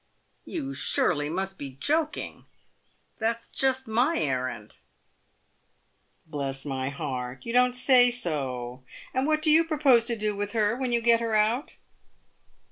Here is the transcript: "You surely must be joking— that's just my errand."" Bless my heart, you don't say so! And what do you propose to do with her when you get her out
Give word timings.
"You 0.45 0.73
surely 0.73 1.29
must 1.29 1.59
be 1.59 1.73
joking— 1.79 2.45
that's 3.19 3.47
just 3.47 3.87
my 3.87 4.17
errand."" 4.17 4.77
Bless 6.25 6.65
my 6.65 6.89
heart, 6.89 7.41
you 7.45 7.53
don't 7.53 7.75
say 7.75 8.09
so! 8.09 8.81
And 9.13 9.27
what 9.27 9.43
do 9.43 9.51
you 9.51 9.63
propose 9.63 10.07
to 10.07 10.15
do 10.15 10.35
with 10.35 10.53
her 10.53 10.75
when 10.75 10.91
you 10.91 11.03
get 11.03 11.19
her 11.19 11.35
out 11.35 11.73